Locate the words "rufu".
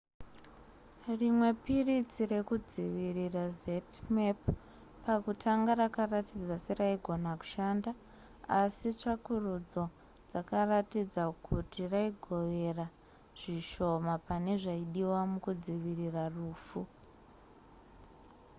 16.35-16.81